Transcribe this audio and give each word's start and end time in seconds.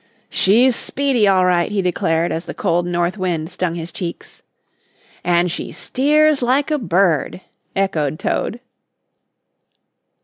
"She's 0.31 0.75
speedy, 0.75 1.27
all 1.27 1.45
right," 1.45 1.71
he 1.71 1.83
declared 1.83 2.31
as 2.31 2.47
the 2.47 2.55
cold 2.55 2.87
north 2.87 3.19
wind 3.19 3.51
stung 3.51 3.75
his 3.75 3.91
cheeks. 3.91 4.41
"And 5.23 5.51
she 5.51 5.71
steers 5.71 6.41
like 6.41 6.71
a 6.71 6.79
bird," 6.79 7.41
echoed 7.75 8.17
Toad. 8.17 8.61